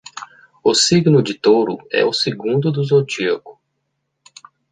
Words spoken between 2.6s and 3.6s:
do zodíaco